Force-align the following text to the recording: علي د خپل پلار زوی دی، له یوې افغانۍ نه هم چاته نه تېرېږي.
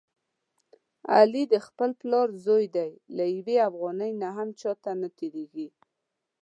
علي 1.15 1.43
د 1.53 1.55
خپل 1.67 1.89
پلار 2.01 2.27
زوی 2.45 2.65
دی، 2.75 2.91
له 3.17 3.25
یوې 3.35 3.57
افغانۍ 3.69 4.11
نه 4.21 4.29
هم 4.37 4.49
چاته 4.59 4.91
نه 5.01 5.09
تېرېږي. 5.17 5.67